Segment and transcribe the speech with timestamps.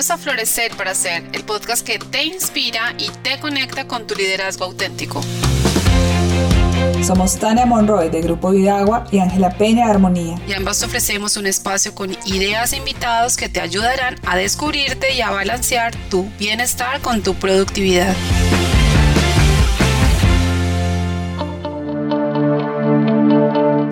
[0.00, 4.14] Bienvenidos a Florecer para Ser, el podcast que te inspira y te conecta con tu
[4.14, 5.20] liderazgo auténtico.
[7.02, 10.38] Somos Tania Monroy de Grupo Vidagua y Ángela Peña de Armonía.
[10.48, 15.20] Y ambas ofrecemos un espacio con ideas e invitados que te ayudarán a descubrirte y
[15.20, 18.16] a balancear tu bienestar con tu productividad.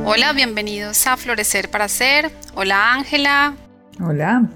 [0.07, 2.33] Hola, bienvenidos a Florecer para Ser.
[2.55, 3.57] Hola Ángela.
[4.01, 4.49] Hola.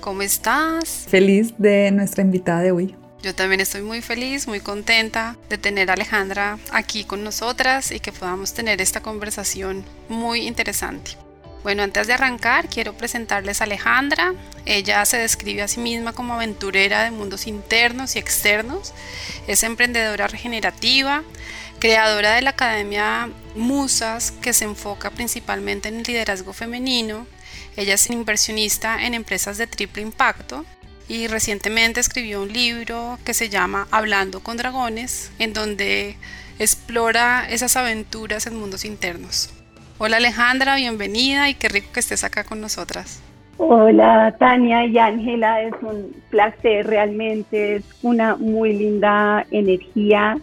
[0.00, 1.06] ¿Cómo estás?
[1.08, 2.94] Feliz de nuestra invitada de hoy.
[3.22, 7.98] Yo también estoy muy feliz, muy contenta de tener a Alejandra aquí con nosotras y
[7.98, 11.12] que podamos tener esta conversación muy interesante.
[11.64, 14.34] Bueno, antes de arrancar, quiero presentarles a Alejandra.
[14.64, 18.94] Ella se describe a sí misma como aventurera de mundos internos y externos.
[19.48, 21.24] Es emprendedora regenerativa,
[21.80, 27.26] creadora de la Academia Musas, que se enfoca principalmente en el liderazgo femenino.
[27.78, 30.64] Ella es inversionista en empresas de triple impacto
[31.08, 36.16] y recientemente escribió un libro que se llama Hablando con Dragones, en donde
[36.58, 39.54] explora esas aventuras en mundos internos.
[39.98, 43.22] Hola Alejandra, bienvenida y qué rico que estés acá con nosotras.
[43.58, 50.36] Hola Tania y Ángela, es un placer realmente, es una muy linda energía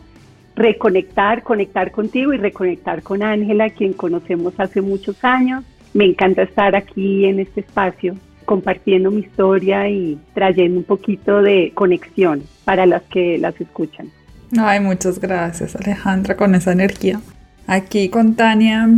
[0.56, 5.66] reconectar, conectar contigo y reconectar con Ángela, quien conocemos hace muchos años.
[5.96, 11.72] Me encanta estar aquí en este espacio compartiendo mi historia y trayendo un poquito de
[11.74, 14.12] conexión para las que las escuchan.
[14.58, 17.22] Ay, muchas gracias Alejandra con esa energía.
[17.66, 18.90] Aquí con Tania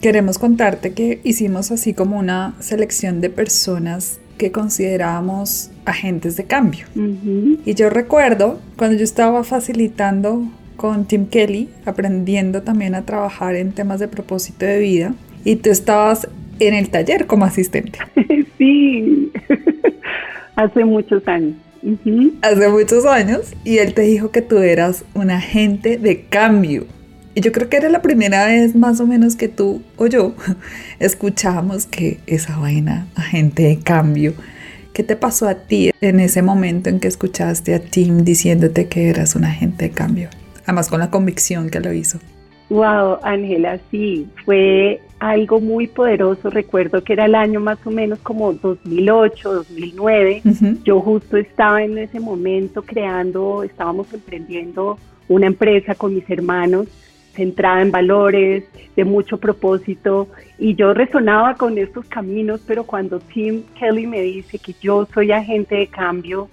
[0.00, 6.86] queremos contarte que hicimos así como una selección de personas que considerábamos agentes de cambio.
[7.66, 10.42] Y yo recuerdo cuando yo estaba facilitando
[10.76, 15.14] con Tim Kelly, aprendiendo también a trabajar en temas de propósito de vida,
[15.46, 17.98] y tú estabas en el taller como asistente.
[18.58, 19.30] Sí,
[20.56, 21.54] hace muchos años.
[22.42, 26.86] Hace muchos años y él te dijo que tú eras un agente de cambio.
[27.34, 30.34] Y yo creo que era la primera vez más o menos que tú o yo
[30.98, 34.32] escuchamos que esa vaina, agente de cambio.
[34.94, 39.10] ¿Qué te pasó a ti en ese momento en que escuchaste a Tim diciéndote que
[39.10, 40.30] eras un agente de cambio?
[40.64, 42.18] Además con la convicción que lo hizo.
[42.68, 46.50] Wow, Ángela, sí, fue algo muy poderoso.
[46.50, 50.42] Recuerdo que era el año más o menos como 2008, 2009.
[50.84, 56.88] Yo justo estaba en ese momento creando, estábamos emprendiendo una empresa con mis hermanos
[57.36, 58.64] centrada en valores,
[58.96, 60.28] de mucho propósito,
[60.58, 65.32] y yo resonaba con estos caminos, pero cuando Tim Kelly me dice que yo soy
[65.32, 66.48] agente de cambio,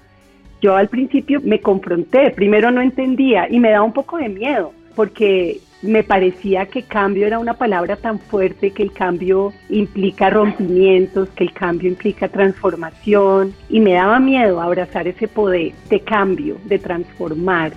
[0.62, 4.74] yo al principio me confronté, primero no entendía y me da un poco de miedo,
[4.96, 11.30] porque me parecía que cambio era una palabra tan fuerte, que el cambio implica rompimientos,
[11.36, 16.80] que el cambio implica transformación y me daba miedo abrazar ese poder de cambio, de
[16.80, 17.74] transformar.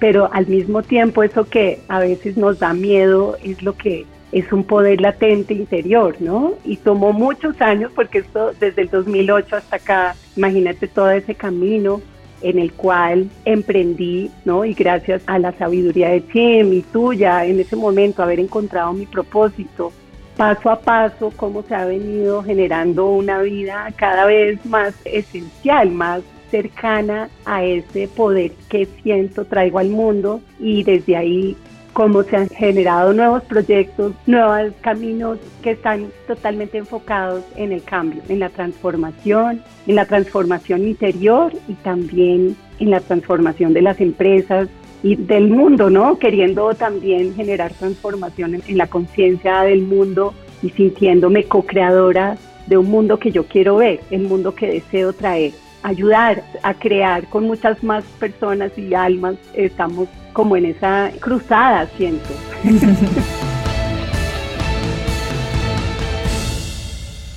[0.00, 4.50] Pero al mismo tiempo eso que a veces nos da miedo es lo que es
[4.52, 6.54] un poder latente interior, ¿no?
[6.64, 12.00] Y tomó muchos años porque esto desde el 2008 hasta acá, imagínate todo ese camino
[12.42, 14.64] en el cual emprendí, ¿no?
[14.64, 19.06] Y gracias a la sabiduría de Tim y tuya en ese momento, haber encontrado mi
[19.06, 19.92] propósito,
[20.36, 26.22] paso a paso, cómo se ha venido generando una vida cada vez más esencial, más
[26.50, 31.56] cercana a ese poder que siento, traigo al mundo y desde ahí
[31.98, 38.22] cómo se han generado nuevos proyectos, nuevos caminos que están totalmente enfocados en el cambio,
[38.28, 44.68] en la transformación, en la transformación interior y también en la transformación de las empresas
[45.02, 46.20] y del mundo, ¿no?
[46.20, 52.36] Queriendo también generar transformación en, la conciencia del mundo y sintiéndome co-creadora
[52.68, 55.50] de un mundo que yo quiero ver, el mundo que deseo traer
[55.82, 59.36] ayudar a crear con muchas más personas y almas.
[59.54, 62.28] Estamos como en esa cruzada, siento.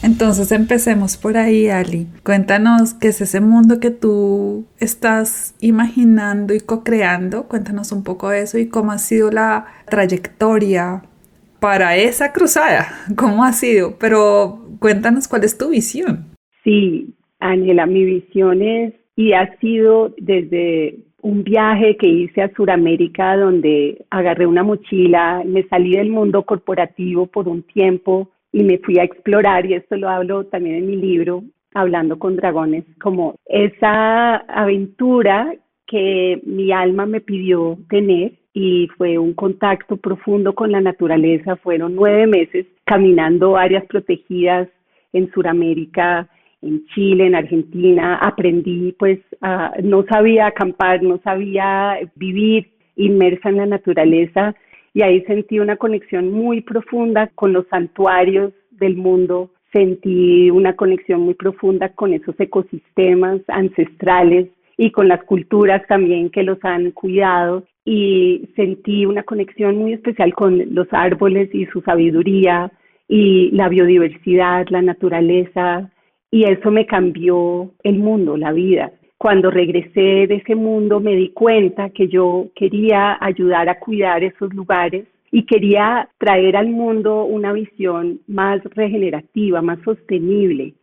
[0.03, 2.07] Entonces empecemos por ahí, Ali.
[2.24, 7.44] Cuéntanos qué es ese mundo que tú estás imaginando y co-creando.
[7.44, 11.04] Cuéntanos un poco de eso y cómo ha sido la trayectoria
[11.60, 12.88] para esa cruzada.
[13.16, 13.98] ¿Cómo ha sido?
[14.00, 16.36] Pero cuéntanos cuál es tu visión.
[16.63, 23.36] Sí, Ángela, mi visión es y ha sido desde un viaje que hice a Sudamérica
[23.36, 29.00] donde agarré una mochila, me salí del mundo corporativo por un tiempo y me fui
[29.00, 31.44] a explorar, y esto lo hablo también en mi libro,
[31.74, 35.54] Hablando con Dragones, como esa aventura
[35.88, 41.56] que mi alma me pidió tener y fue un contacto profundo con la naturaleza.
[41.58, 44.68] Fueron nueve meses caminando áreas protegidas
[45.14, 46.28] en Sudamérica
[46.62, 49.19] en Chile, en Argentina, aprendí pues,
[49.84, 54.56] no sabía acampar, no sabía vivir inmersa en la naturaleza
[54.94, 61.22] y ahí sentí una conexión muy profunda con los santuarios del mundo, sentí una conexión
[61.22, 67.66] muy profunda con esos ecosistemas ancestrales y con las culturas también que los han cuidado
[67.86, 72.72] y sentí una conexión muy especial con los árboles y su sabiduría
[73.07, 75.90] y la biodiversidad, la naturaleza
[76.31, 78.92] y eso me cambió el mundo, la vida.
[79.18, 84.51] Cuando regresé de ese mundo me di cuenta que yo quería ayudar a cuidar esos
[84.54, 90.74] lugares y quería traer al mundo una visión más regenerativa, más sostenible,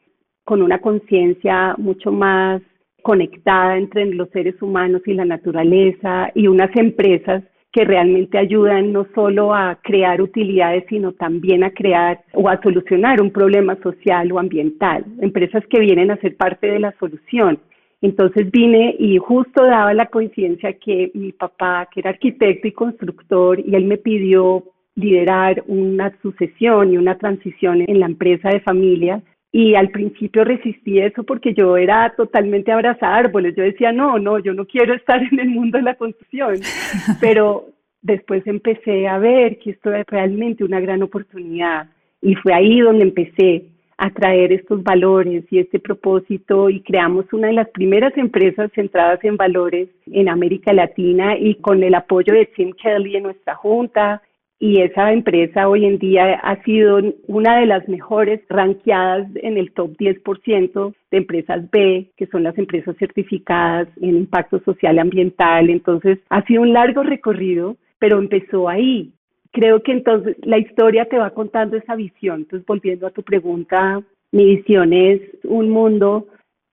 [0.44, 2.62] con una conciencia mucho más
[3.02, 7.42] conectada entre los seres humanos y la naturaleza y unas empresas
[7.72, 13.20] que realmente ayudan no solo a crear utilidades, sino también a crear o a solucionar
[13.20, 15.04] un problema social o ambiental.
[15.20, 17.58] Empresas que vienen a ser parte de la solución.
[18.00, 23.60] Entonces vine y justo daba la coincidencia que mi papá, que era arquitecto y constructor,
[23.60, 24.64] y él me pidió
[24.94, 29.22] liderar una sucesión y una transición en la empresa de familia.
[29.50, 33.54] Y al principio resistí eso porque yo era totalmente abrazar árboles.
[33.56, 36.56] Yo decía, no, no, yo no quiero estar en el mundo de la construcción.
[37.20, 37.66] Pero
[38.02, 41.88] después empecé a ver que esto es realmente una gran oportunidad.
[42.20, 43.64] Y fue ahí donde empecé
[43.96, 49.18] a traer estos valores y este propósito y creamos una de las primeras empresas centradas
[49.24, 54.22] en valores en América Latina y con el apoyo de Tim Kelly en nuestra junta
[54.60, 59.72] y esa empresa hoy en día ha sido una de las mejores ranqueadas en el
[59.72, 65.70] top 10% de empresas B, que son las empresas certificadas en impacto social y ambiental.
[65.70, 69.12] Entonces, ha sido un largo recorrido, pero empezó ahí,
[69.52, 72.40] creo que entonces la historia te va contando esa visión.
[72.40, 74.02] Entonces, volviendo a tu pregunta,
[74.32, 76.26] mi visión es un mundo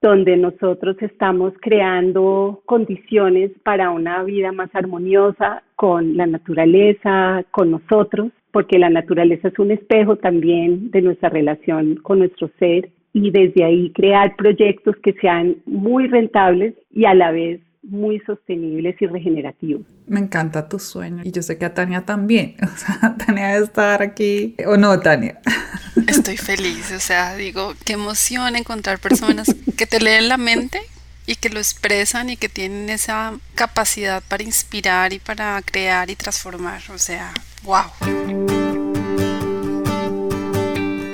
[0.05, 8.31] donde nosotros estamos creando condiciones para una vida más armoniosa con la naturaleza, con nosotros,
[8.51, 13.63] porque la naturaleza es un espejo también de nuestra relación con nuestro ser y desde
[13.63, 17.59] ahí crear proyectos que sean muy rentables y a la vez
[17.89, 19.83] muy sostenibles y regenerativos.
[20.07, 22.55] Me encanta tu sueño y yo sé que a Tania también.
[22.65, 24.55] O sea, Tania debe estar aquí.
[24.67, 25.39] ¿O no, Tania?
[26.07, 30.81] Estoy feliz, o sea, digo, qué emoción encontrar personas que te leen la mente
[31.25, 36.15] y que lo expresan y que tienen esa capacidad para inspirar y para crear y
[36.15, 36.81] transformar.
[36.93, 37.33] O sea,
[37.63, 37.85] wow.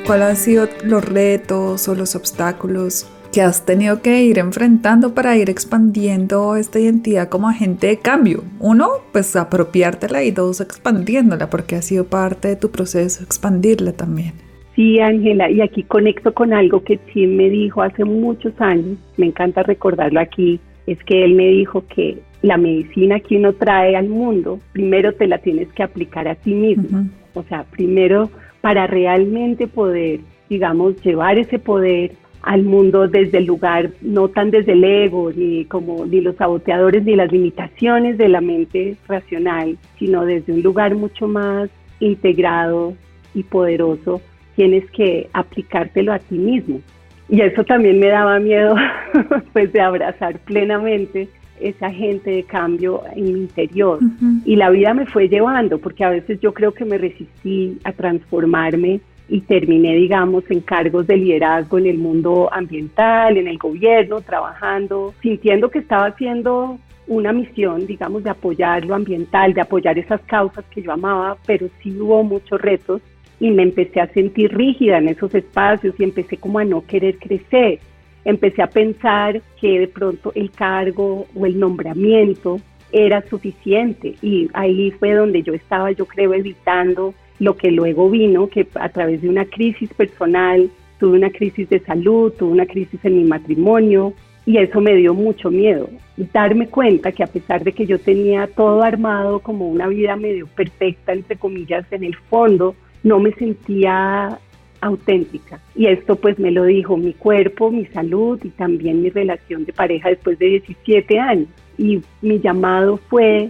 [0.05, 5.37] ¿Cuáles han sido los retos o los obstáculos que has tenido que ir enfrentando para
[5.37, 8.43] ir expandiendo esta identidad como agente de cambio.
[8.59, 14.33] Uno, pues apropiártela y dos, expandiéndola, porque ha sido parte de tu proceso expandirla también.
[14.75, 19.27] Sí, Ángela, y aquí conecto con algo que Tim me dijo hace muchos años, me
[19.27, 24.09] encanta recordarlo aquí, es que él me dijo que la medicina que uno trae al
[24.09, 27.07] mundo, primero te la tienes que aplicar a ti mismo.
[27.33, 28.29] O sea, primero
[28.61, 34.73] para realmente poder, digamos, llevar ese poder al mundo desde el lugar, no tan desde
[34.73, 40.25] el ego, ni como ni los saboteadores, ni las limitaciones de la mente racional, sino
[40.25, 42.95] desde un lugar mucho más integrado
[43.33, 44.21] y poderoso,
[44.55, 46.81] tienes que aplicártelo a ti mismo.
[47.29, 48.75] Y eso también me daba miedo,
[49.53, 51.29] pues, de abrazar plenamente
[51.61, 53.99] esa gente de cambio en mi interior.
[54.45, 57.93] Y la vida me fue llevando, porque a veces yo creo que me resistí a
[57.93, 58.99] transformarme
[59.29, 65.13] y terminé, digamos, en cargos de liderazgo en el mundo ambiental, en el gobierno, trabajando,
[65.21, 70.65] sintiendo que estaba haciendo una misión, digamos, de apoyar lo ambiental, de apoyar esas causas
[70.71, 73.01] que yo amaba, pero sí hubo muchos retos
[73.39, 77.17] y me empecé a sentir rígida en esos espacios y empecé como a no querer
[77.17, 77.79] crecer.
[78.23, 82.59] Empecé a pensar que de pronto el cargo o el nombramiento
[82.91, 88.47] era suficiente y ahí fue donde yo estaba, yo creo, evitando lo que luego vino,
[88.47, 90.69] que a través de una crisis personal,
[90.99, 94.13] tuve una crisis de salud, tuve una crisis en mi matrimonio
[94.45, 95.89] y eso me dio mucho miedo.
[96.17, 100.45] Darme cuenta que a pesar de que yo tenía todo armado como una vida medio
[100.45, 104.37] perfecta, entre comillas, en el fondo, no me sentía
[104.79, 105.59] auténtica.
[105.73, 109.73] Y esto pues me lo dijo mi cuerpo, mi salud y también mi relación de
[109.73, 111.47] pareja después de 17 años.
[111.79, 113.49] Y mi llamado fue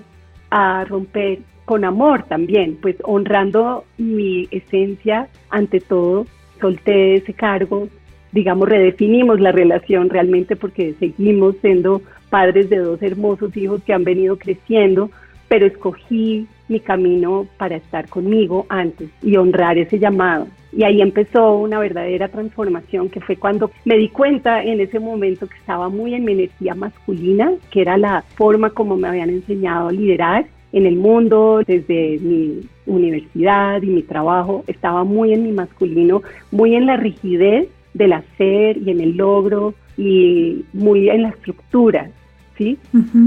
[0.49, 1.39] a romper
[1.71, 6.25] con amor también, pues honrando mi esencia ante todo,
[6.59, 7.87] solté ese cargo,
[8.33, 14.03] digamos, redefinimos la relación realmente porque seguimos siendo padres de dos hermosos hijos que han
[14.03, 15.11] venido creciendo,
[15.47, 20.49] pero escogí mi camino para estar conmigo antes y honrar ese llamado.
[20.73, 25.47] Y ahí empezó una verdadera transformación que fue cuando me di cuenta en ese momento
[25.47, 29.87] que estaba muy en mi energía masculina, que era la forma como me habían enseñado
[29.87, 35.51] a liderar en el mundo, desde mi universidad y mi trabajo, estaba muy en mi
[35.51, 41.29] masculino, muy en la rigidez del hacer y en el logro y muy en la
[41.29, 42.09] estructura,
[42.57, 42.77] ¿sí?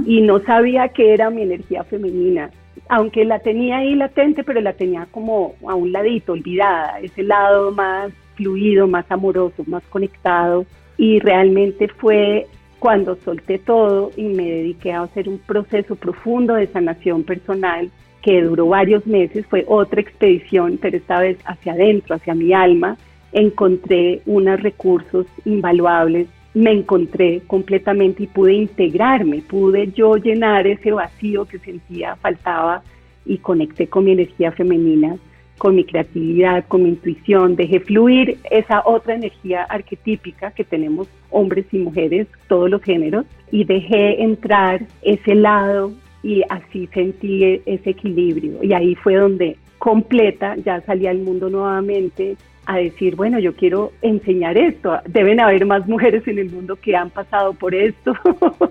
[0.07, 2.51] Y no sabía que era mi energía femenina,
[2.89, 7.73] aunque la tenía ahí latente, pero la tenía como a un ladito, olvidada, ese lado
[7.73, 10.67] más fluido, más amoroso, más conectado.
[10.97, 12.47] Y realmente fue
[12.85, 18.43] cuando solté todo y me dediqué a hacer un proceso profundo de sanación personal que
[18.43, 22.99] duró varios meses, fue otra expedición, pero esta vez hacia adentro, hacia mi alma,
[23.33, 31.47] encontré unos recursos invaluables, me encontré completamente y pude integrarme, pude yo llenar ese vacío
[31.47, 32.83] que sentía faltaba
[33.25, 35.17] y conecté con mi energía femenina
[35.59, 41.67] con mi creatividad, con mi intuición, dejé fluir esa otra energía arquetípica que tenemos hombres
[41.73, 45.93] y mujeres, todos los géneros, y dejé entrar ese lado
[46.23, 48.63] y así sentí ese equilibrio.
[48.63, 53.93] Y ahí fue donde completa, ya salí al mundo nuevamente a decir, bueno, yo quiero
[54.01, 54.99] enseñar esto.
[55.07, 58.15] Deben haber más mujeres en el mundo que han pasado por esto.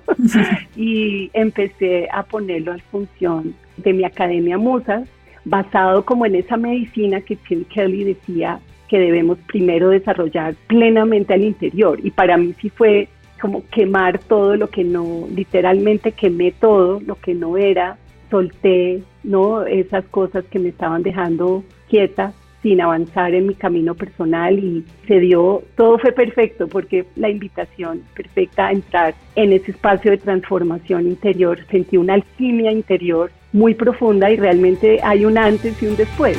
[0.75, 5.07] y empecé a ponerlo a función de mi Academia Musas,
[5.45, 11.43] basado como en esa medicina que Tim Kelly decía que debemos primero desarrollar plenamente al
[11.43, 11.99] interior.
[12.03, 13.07] Y para mí sí fue
[13.41, 17.97] como quemar todo lo que no, literalmente quemé todo lo que no era,
[18.29, 19.65] solté, ¿no?
[19.65, 25.19] Esas cosas que me estaban dejando quieta sin avanzar en mi camino personal y se
[25.19, 31.05] dio, todo fue perfecto porque la invitación perfecta a entrar en ese espacio de transformación
[31.05, 36.37] interior, sentí una alquimia interior muy profunda y realmente hay un antes y un después.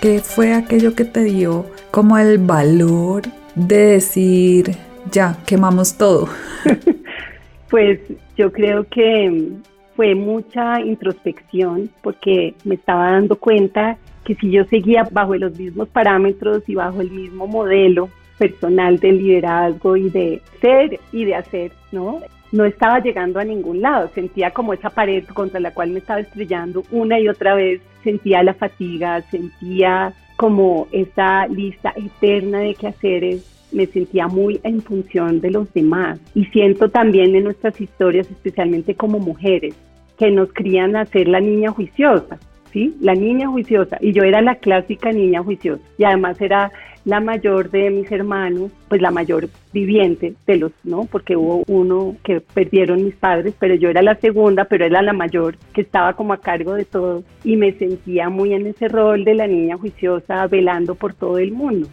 [0.00, 3.22] ¿Qué fue aquello que te dio como el valor
[3.54, 4.76] de decir,
[5.10, 6.28] ya, quemamos todo?
[7.70, 8.00] pues
[8.36, 9.50] yo creo que
[9.96, 15.88] fue mucha introspección porque me estaba dando cuenta que si yo seguía bajo los mismos
[15.88, 18.08] parámetros y bajo el mismo modelo
[18.40, 22.20] personal de liderazgo y de ser y de hacer, ¿no?
[22.52, 26.20] No estaba llegando a ningún lado, sentía como esa pared contra la cual me estaba
[26.20, 33.68] estrellando una y otra vez, sentía la fatiga, sentía como esa lista eterna de quehaceres,
[33.72, 38.94] me sentía muy en función de los demás y siento también en nuestras historias, especialmente
[38.94, 39.74] como mujeres,
[40.18, 42.38] que nos crían a ser la niña juiciosa,
[42.72, 42.96] ¿sí?
[43.00, 43.98] La niña juiciosa.
[44.00, 45.82] Y yo era la clásica niña juiciosa.
[45.98, 46.72] Y además era
[47.04, 51.04] la mayor de mis hermanos, pues la mayor viviente de los, ¿no?
[51.04, 55.12] Porque hubo uno que perdieron mis padres, pero yo era la segunda, pero era la
[55.12, 59.24] mayor que estaba como a cargo de todo y me sentía muy en ese rol
[59.24, 61.88] de la niña juiciosa velando por todo el mundo.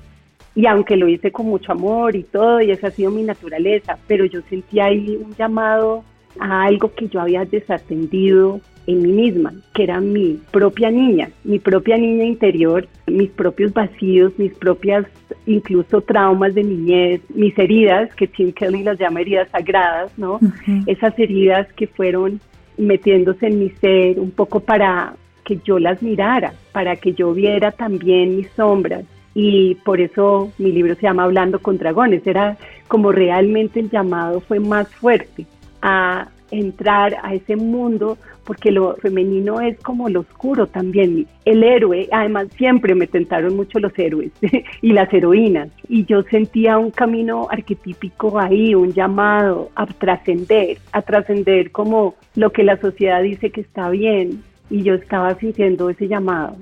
[0.55, 3.97] Y aunque lo hice con mucho amor y todo, y esa ha sido mi naturaleza,
[4.07, 6.03] pero yo sentía ahí un llamado
[6.39, 11.59] a algo que yo había desatendido en mí misma, que era mi propia niña, mi
[11.59, 15.05] propia niña interior, mis propios vacíos, mis propias
[15.45, 20.39] incluso traumas de niñez, mis heridas, que Tim Kelly las llama heridas sagradas, ¿no?
[20.85, 22.39] Esas heridas que fueron
[22.77, 27.71] metiéndose en mi ser un poco para que yo las mirara, para que yo viera
[27.71, 29.03] también mis sombras.
[29.33, 32.25] Y por eso mi libro se llama Hablando con Dragones.
[32.25, 35.45] Era como realmente el llamado fue más fuerte
[35.81, 41.27] a entrar a ese mundo porque lo femenino es como lo oscuro también.
[41.43, 44.31] El héroe, además siempre me tentaron mucho los héroes
[44.81, 45.69] y las heroínas.
[45.89, 52.51] Y yo sentía un camino arquetípico ahí, un llamado a trascender, a trascender como lo
[52.51, 54.41] que la sociedad dice que está bien.
[54.69, 56.55] Y yo estaba sintiendo ese llamado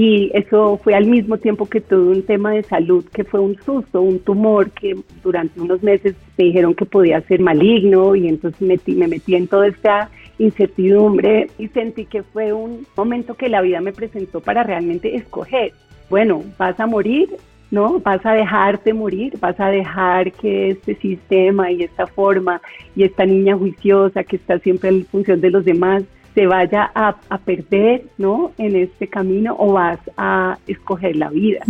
[0.00, 3.60] y eso fue al mismo tiempo que tuve un tema de salud que fue un
[3.62, 8.60] susto, un tumor que durante unos meses me dijeron que podía ser maligno y entonces
[8.60, 13.80] me metí en toda esta incertidumbre y sentí que fue un momento que la vida
[13.80, 15.72] me presentó para realmente escoger.
[16.08, 17.30] Bueno, vas a morir,
[17.72, 17.98] ¿no?
[17.98, 22.62] Vas a dejarte morir, vas a dejar que este sistema y esta forma
[22.94, 26.04] y esta niña juiciosa que está siempre en función de los demás
[26.38, 28.52] te vaya a, perder, ¿no?
[28.58, 31.64] En este camino o vas a escoger la vida.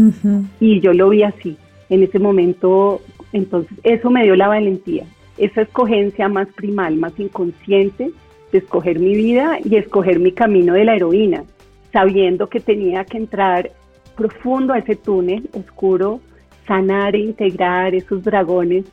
[0.61, 1.57] Y yo lo vi así.
[1.89, 3.01] En ese momento,
[3.33, 5.05] entonces, eso me dio la valentía,
[5.39, 8.11] esa escogencia más primal, más inconsciente
[8.53, 11.45] de escoger mi vida y escoger mi camino de la heroína,
[11.91, 13.71] sabiendo que tenía que entrar
[14.19, 16.21] profundo a ese túnel oscuro,
[16.67, 18.85] sanar e integrar esos dragones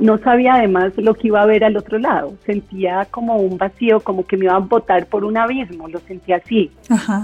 [0.00, 2.34] No sabía además lo que iba a ver al otro lado.
[2.44, 6.36] Sentía como un vacío, como que me iban a botar por un abismo, lo sentía
[6.36, 6.70] así.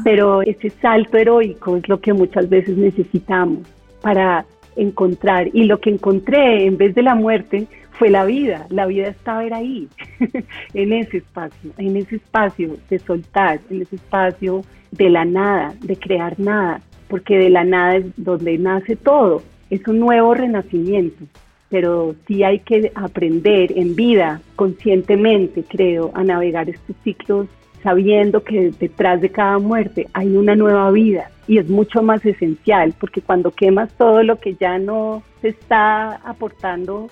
[0.05, 3.61] Pero ese salto heroico es lo que muchas veces necesitamos
[4.01, 4.45] para
[4.77, 5.49] encontrar.
[5.53, 8.67] Y lo que encontré en vez de la muerte fue la vida.
[8.71, 9.89] La vida estaba ahí,
[10.75, 15.97] en ese espacio, en ese espacio de soltar, en ese espacio de la nada, de
[15.97, 19.43] crear nada, porque de la nada es donde nace todo.
[19.71, 21.25] Es un nuevo renacimiento
[21.73, 27.49] pero sí hay que aprender en vida, conscientemente, creo, a navegar estos ciclos
[27.83, 32.95] sabiendo que detrás de cada muerte hay una nueva vida y es mucho más esencial
[33.01, 37.09] porque cuando quemas todo lo que ya no se está aportando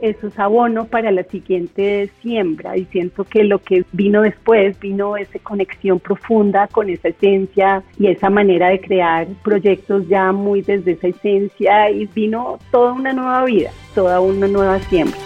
[0.00, 5.16] eso es abono para la siguiente siembra y siento que lo que vino después vino
[5.16, 10.92] esa conexión profunda con esa esencia y esa manera de crear proyectos ya muy desde
[10.92, 15.18] esa esencia y vino toda una nueva vida, toda una nueva siembra.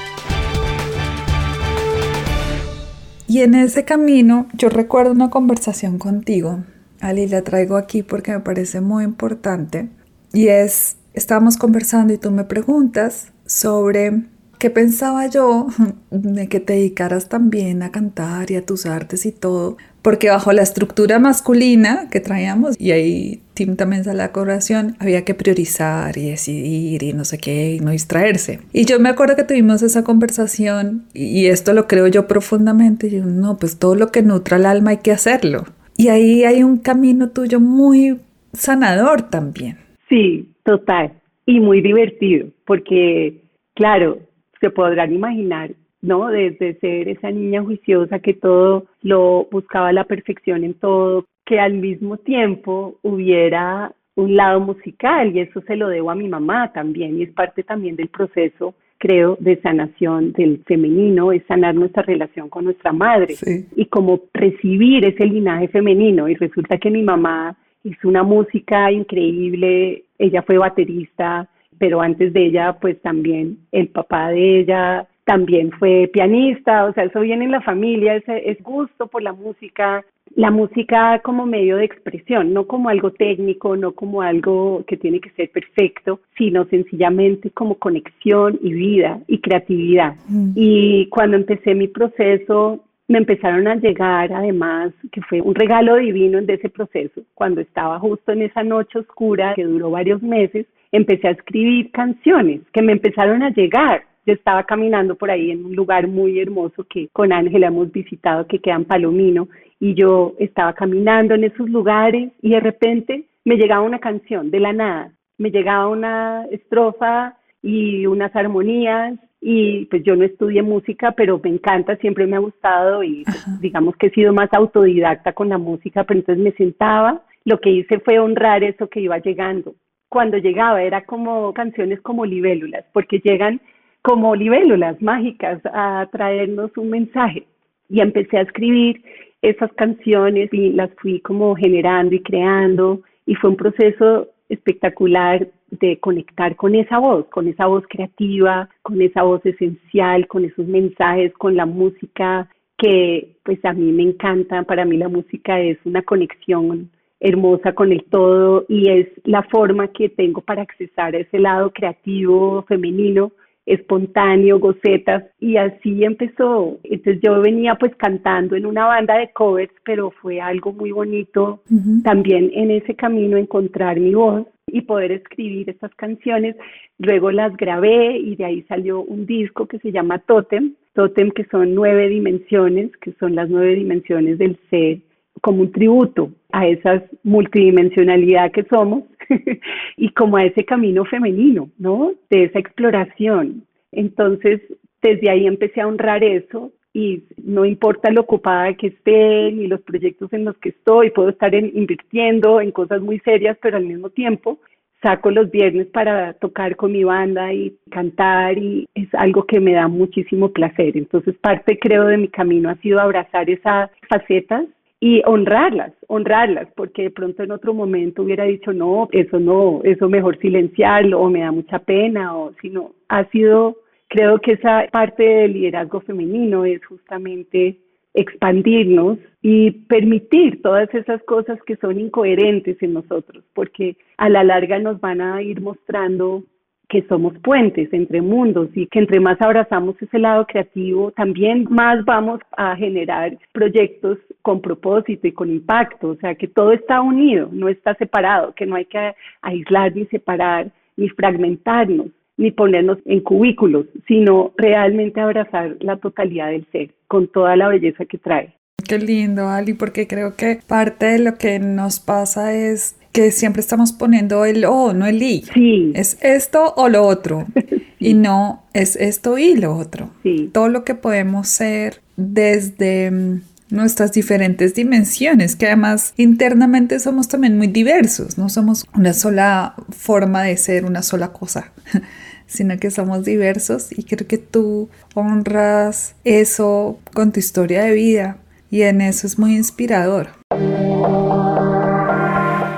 [3.27, 6.65] Y en ese camino yo recuerdo una conversación contigo,
[7.01, 9.89] Ali, la traigo aquí porque me parece muy importante
[10.33, 14.25] y es, estábamos conversando y tú me preguntas sobre
[14.61, 15.69] ¿Qué pensaba yo
[16.11, 19.79] de que te dedicaras también a cantar y a tus artes y todo?
[20.03, 25.25] Porque bajo la estructura masculina que traíamos, y ahí Tim también sale la corazón, había
[25.25, 28.61] que priorizar y decidir y no sé qué, y no distraerse.
[28.75, 33.13] Y yo me acuerdo que tuvimos esa conversación, y esto lo creo yo profundamente, y
[33.13, 35.65] yo, no, pues todo lo que nutra el alma hay que hacerlo.
[35.97, 38.19] Y ahí hay un camino tuyo muy
[38.53, 39.79] sanador también.
[40.11, 41.15] Sí, total.
[41.47, 43.43] Y muy divertido, porque,
[43.75, 44.19] claro,
[44.61, 45.71] se podrán imaginar,
[46.03, 46.29] ¿no?
[46.29, 51.75] Desde ser esa niña juiciosa que todo lo buscaba la perfección en todo, que al
[51.75, 57.19] mismo tiempo hubiera un lado musical y eso se lo debo a mi mamá también
[57.19, 62.51] y es parte también del proceso creo, de sanación del femenino, es sanar nuestra relación
[62.51, 63.35] con nuestra madre
[63.75, 66.29] y como recibir ese linaje femenino.
[66.29, 71.49] Y resulta que mi mamá hizo una música increíble, ella fue baterista,
[71.81, 77.05] pero antes de ella, pues también el papá de ella también fue pianista, o sea,
[77.05, 81.79] eso viene en la familia, ese es gusto por la música, la música como medio
[81.79, 86.67] de expresión, no como algo técnico, no como algo que tiene que ser perfecto, sino
[86.67, 90.17] sencillamente como conexión y vida y creatividad.
[90.29, 90.53] Mm.
[90.55, 96.41] Y cuando empecé mi proceso, me empezaron a llegar, además, que fue un regalo divino
[96.43, 101.27] de ese proceso, cuando estaba justo en esa noche oscura que duró varios meses, empecé
[101.27, 104.05] a escribir canciones que me empezaron a llegar.
[104.27, 108.47] Yo estaba caminando por ahí en un lugar muy hermoso que con Ángela hemos visitado,
[108.47, 109.49] que queda en Palomino,
[109.81, 114.61] y yo estaba caminando en esos lugares y de repente me llegaba una canción de
[114.61, 121.13] la nada, me llegaba una estrofa y unas armonías y pues yo no estudié música,
[121.13, 125.33] pero me encanta, siempre me ha gustado y pues, digamos que he sido más autodidacta
[125.33, 129.19] con la música, pero entonces me sentaba, lo que hice fue honrar eso que iba
[129.19, 129.75] llegando.
[130.09, 133.61] Cuando llegaba, era como canciones como libélulas, porque llegan
[134.03, 137.47] como libélulas mágicas a traernos un mensaje.
[137.89, 139.03] Y empecé a escribir
[139.43, 145.99] esas canciones y las fui como generando y creando y fue un proceso espectacular de
[145.99, 151.33] conectar con esa voz, con esa voz creativa, con esa voz esencial, con esos mensajes,
[151.35, 156.03] con la música que pues a mí me encanta, para mí la música es una
[156.03, 161.39] conexión hermosa con el todo y es la forma que tengo para accesar a ese
[161.39, 163.33] lado creativo, femenino,
[163.67, 165.25] espontáneo, gocetas.
[165.39, 166.79] Y así empezó.
[166.83, 171.63] Entonces yo venía pues cantando en una banda de covers, pero fue algo muy bonito
[172.03, 176.57] también en ese camino encontrar mi voz y poder escribir estas canciones.
[176.99, 181.45] Luego las grabé y de ahí salió un disco que se llama Totem, Totem que
[181.45, 184.99] son nueve dimensiones, que son las nueve dimensiones del ser
[185.41, 189.05] como un tributo a esa multidimensionalidad que somos
[189.97, 192.13] y como a ese camino femenino, ¿no?
[192.29, 193.65] De esa exploración.
[193.93, 194.61] Entonces,
[195.03, 199.81] desde ahí empecé a honrar eso y no importa lo ocupada que esté ni los
[199.83, 204.11] proyectos en los que estoy, puedo estar invirtiendo en cosas muy serias, pero al mismo
[204.11, 204.59] tiempo
[205.03, 209.73] saco los viernes para tocar con mi banda y cantar y es algo que me
[209.73, 210.97] da muchísimo placer.
[210.97, 214.67] Entonces parte creo de mi camino ha sido abrazar esas facetas
[215.01, 220.11] y honrarlas, honrarlas, porque de pronto en otro momento hubiera dicho, no, eso no, eso
[220.11, 223.79] mejor silenciarlo o me da mucha pena, o si no, ha sido,
[224.11, 227.79] creo que esa parte del liderazgo femenino es justamente
[228.13, 234.81] expandirnos y permitir todas esas cosas que son incoherentes en nosotros, porque a la larga
[234.81, 236.43] nos van a ir mostrando
[236.89, 242.05] que somos puentes entre mundos y que entre más abrazamos ese lado creativo, también más
[242.05, 247.49] vamos a generar proyectos con propósito y con impacto, o sea, que todo está unido,
[247.53, 252.09] no está separado, que no hay que aislar ni separar ni fragmentarnos
[252.41, 258.07] ni ponernos en cubículos, sino realmente abrazar la totalidad del ser con toda la belleza
[258.07, 258.55] que trae.
[258.89, 263.61] Qué lindo, Ali, porque creo que parte de lo que nos pasa es que siempre
[263.61, 265.43] estamos poniendo el o, no el i.
[265.53, 265.93] Sí.
[265.95, 267.47] Es esto o lo otro.
[268.03, 270.09] Y no es esto y lo otro.
[270.23, 270.49] Sí.
[270.55, 277.57] Todo lo que podemos ser desde mm, nuestras diferentes dimensiones, que además internamente somos también
[277.57, 281.73] muy diversos, no somos una sola forma de ser, una sola cosa,
[282.51, 288.39] sino que somos diversos y creo que tú honras eso con tu historia de vida
[288.71, 290.29] y en eso es muy inspirador.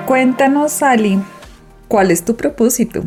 [0.05, 1.17] Cuéntanos, Ali,
[1.87, 3.01] ¿cuál es tu propósito?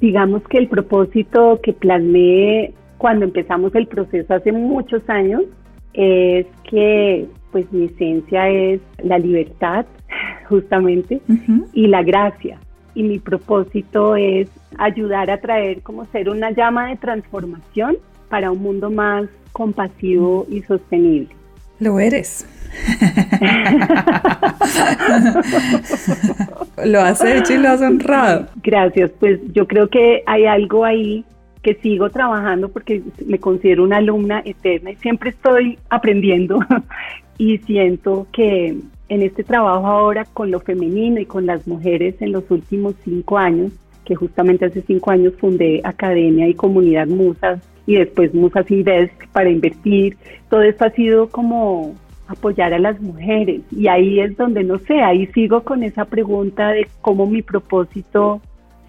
[0.00, 5.42] Digamos que el propósito que plasmé cuando empezamos el proceso hace muchos años
[5.94, 9.86] es que pues mi esencia es la libertad
[10.48, 11.20] justamente
[11.72, 12.58] y la gracia
[12.98, 17.96] y mi propósito es ayudar a traer como ser una llama de transformación
[18.28, 21.28] para un mundo más compasivo y sostenible.
[21.78, 22.44] Lo eres.
[26.84, 28.48] lo has hecho y lo has honrado.
[28.64, 31.24] Gracias, pues yo creo que hay algo ahí
[31.62, 36.58] que sigo trabajando porque me considero una alumna eterna y siempre estoy aprendiendo
[37.38, 38.76] y siento que
[39.08, 43.38] en este trabajo ahora con lo femenino y con las mujeres en los últimos cinco
[43.38, 43.72] años,
[44.04, 49.50] que justamente hace cinco años fundé Academia y Comunidad Musas y después Musas Invest para
[49.50, 50.16] invertir,
[50.50, 51.94] todo esto ha sido como
[52.26, 56.68] apoyar a las mujeres y ahí es donde no sé, ahí sigo con esa pregunta
[56.68, 58.40] de cómo mi propósito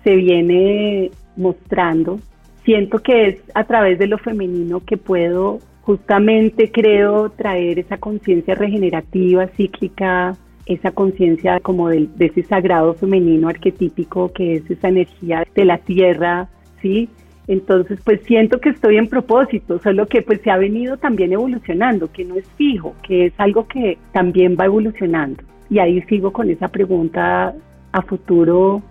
[0.03, 2.19] se viene mostrando.
[2.63, 8.53] Siento que es a través de lo femenino que puedo justamente creo traer esa conciencia
[8.53, 15.47] regenerativa, cíclica, esa conciencia como de, de, ese sagrado femenino arquetípico que es esa energía
[15.55, 16.47] de la tierra,
[16.79, 17.09] ¿sí?
[17.47, 22.11] Entonces, pues siento que estoy en propósito, solo que pues se ha venido también evolucionando,
[22.11, 25.41] que no es fijo, que es algo que también va evolucionando.
[25.71, 27.55] Y ahí sigo con esa pregunta
[27.93, 28.83] a futuro,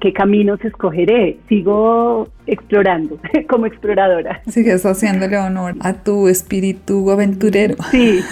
[0.00, 1.38] ¿qué caminos escogeré?
[1.48, 4.42] Sigo explorando como exploradora.
[4.48, 7.76] Sigues haciéndole honor a tu espíritu aventurero.
[7.90, 8.20] Sí.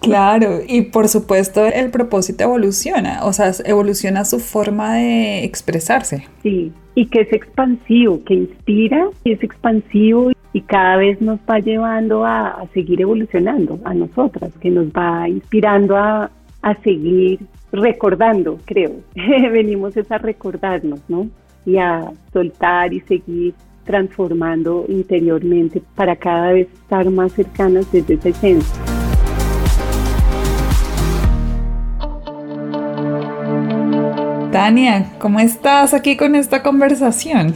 [0.00, 6.26] Claro, y por supuesto el propósito evoluciona, o sea, evoluciona su forma de expresarse.
[6.42, 11.58] Sí, y que es expansivo, que inspira y es expansivo y cada vez nos va
[11.58, 16.30] llevando a, seguir evolucionando a nosotras, que nos va inspirando a,
[16.62, 17.40] a seguir
[17.72, 19.00] recordando, creo.
[19.14, 21.28] Venimos es a recordarnos, ¿no?
[21.64, 23.54] Y a soltar y seguir
[23.84, 28.80] transformando interiormente para cada vez estar más cercanas desde esa esencia.
[34.52, 37.54] Tania, ¿cómo estás aquí con esta conversación?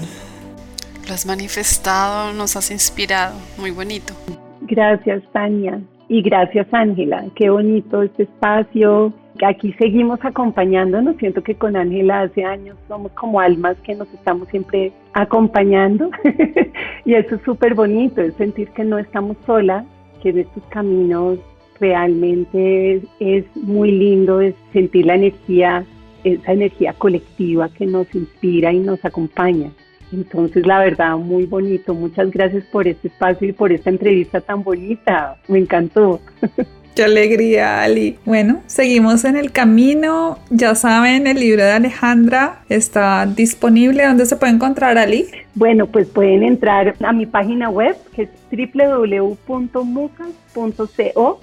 [1.09, 4.15] Lo has manifestado, nos has inspirado, muy bonito.
[4.63, 5.81] Gracias, Tania.
[6.09, 7.25] Y gracias, Ángela.
[7.35, 9.13] Qué bonito este espacio.
[9.45, 11.17] Aquí seguimos acompañándonos.
[11.17, 16.11] Siento que con Ángela hace años somos como almas que nos estamos siempre acompañando.
[17.05, 19.85] y eso es súper bonito, es sentir que no estamos solas,
[20.23, 21.39] que en estos caminos
[21.81, 25.85] realmente es, muy lindo, es sentir la energía
[26.23, 29.71] esa energía colectiva que nos inspira y nos acompaña.
[30.11, 31.93] Entonces, la verdad, muy bonito.
[31.93, 35.37] Muchas gracias por este espacio y por esta entrevista tan bonita.
[35.49, 36.21] Me encantó.
[36.95, 38.19] Qué alegría, Ali.
[38.25, 40.39] Bueno, seguimos en el camino.
[40.51, 44.07] Ya saben, el libro de Alejandra está disponible.
[44.07, 45.27] ¿Dónde se puede encontrar, Ali?
[45.57, 51.41] Bueno, pues pueden entrar a mi página web, que es www.mucas.co.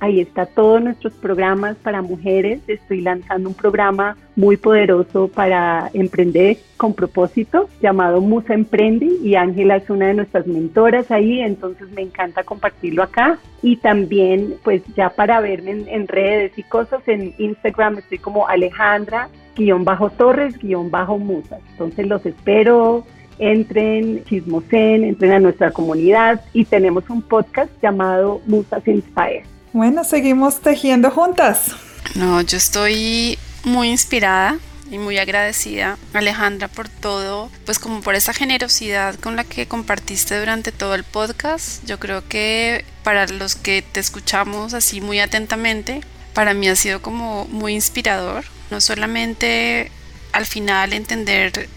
[0.00, 2.60] Ahí está todos nuestros programas para mujeres.
[2.66, 9.76] Estoy lanzando un programa muy poderoso para emprender con propósito llamado Musa Emprende y Ángela
[9.76, 13.38] es una de nuestras mentoras ahí, entonces me encanta compartirlo acá.
[13.62, 19.28] Y también, pues ya para verme en, redes y cosas, en Instagram estoy como Alejandra
[19.56, 21.60] guion bajo Torres guion bajo Musas.
[21.72, 23.04] Entonces los espero
[23.38, 29.44] entren, chismosen, entren a nuestra comunidad y tenemos un podcast llamado Musas Inspire.
[29.72, 31.74] Bueno, seguimos tejiendo juntas.
[32.14, 34.58] No, yo estoy muy inspirada
[34.90, 40.38] y muy agradecida Alejandra por todo, pues como por esa generosidad con la que compartiste
[40.38, 41.84] durante todo el podcast.
[41.84, 46.00] Yo creo que para los que te escuchamos así muy atentamente,
[46.34, 49.90] para mí ha sido como muy inspirador, no solamente
[50.32, 51.68] al final entender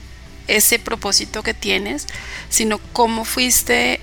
[0.47, 2.07] ese propósito que tienes,
[2.49, 3.99] sino cómo fuiste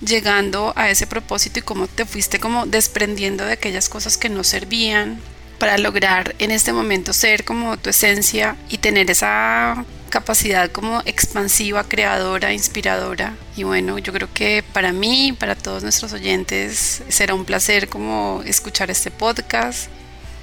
[0.00, 4.44] llegando a ese propósito y cómo te fuiste como desprendiendo de aquellas cosas que no
[4.44, 5.20] servían
[5.58, 11.84] para lograr en este momento ser como tu esencia y tener esa capacidad como expansiva,
[11.84, 13.34] creadora, inspiradora.
[13.56, 18.42] Y bueno, yo creo que para mí, para todos nuestros oyentes, será un placer como
[18.44, 19.88] escuchar este podcast.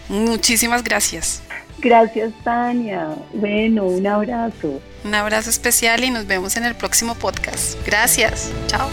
[0.07, 1.41] Muchísimas gracias.
[1.81, 3.09] Gracias, Tania.
[3.33, 4.81] Bueno, un abrazo.
[5.03, 7.77] Un abrazo especial y nos vemos en el próximo podcast.
[7.85, 8.51] Gracias.
[8.67, 8.89] Chao.